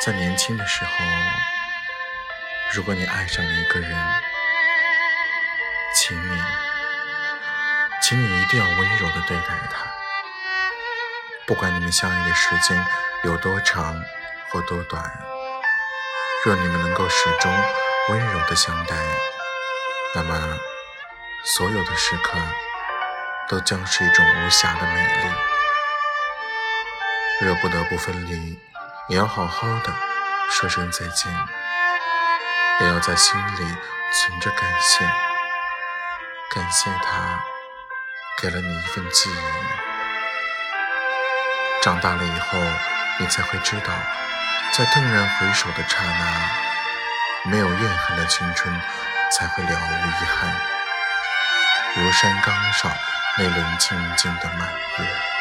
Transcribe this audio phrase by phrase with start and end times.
[0.00, 0.90] 在年轻的时候，
[2.72, 3.90] 如果你爱上了一个人，
[5.92, 6.42] 请你，
[8.00, 9.86] 请你一定要温柔的对待他。
[11.46, 12.86] 不管你们相爱的时间
[13.24, 14.00] 有多长
[14.50, 15.02] 或多短，
[16.44, 17.52] 若你们能够始终
[18.08, 18.94] 温柔的相待，
[20.14, 20.58] 那么
[21.44, 22.38] 所有的时刻
[23.48, 25.30] 都将是一种无瑕的美丽。
[27.40, 28.58] 若不得不分离，
[29.08, 29.92] 也要好好的
[30.50, 31.32] 说声再见，
[32.80, 33.76] 也要在心里
[34.12, 35.02] 存着感谢，
[36.50, 37.42] 感谢他
[38.38, 39.34] 给了你一份记忆。
[41.82, 42.58] 长大了以后，
[43.18, 43.94] 你才会知道，
[44.72, 48.78] 在蓦然回首的刹那，没有怨恨的青春
[49.32, 50.54] 才会了无遗憾，
[51.96, 52.92] 如山岗上
[53.38, 54.68] 那轮静静的满
[54.98, 55.37] 月。